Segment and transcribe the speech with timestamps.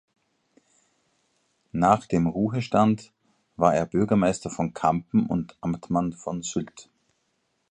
[1.73, 3.13] Nach dem Ruhestand
[3.55, 6.89] war er Bürgermeister von Kampen und Amtmann von Sylt.